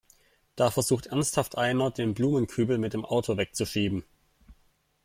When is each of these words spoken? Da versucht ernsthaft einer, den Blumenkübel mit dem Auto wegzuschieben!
Da 0.55 0.71
versucht 0.71 1.05
ernsthaft 1.05 1.59
einer, 1.59 1.91
den 1.91 2.15
Blumenkübel 2.15 2.79
mit 2.79 2.93
dem 2.93 3.05
Auto 3.05 3.37
wegzuschieben! 3.37 4.03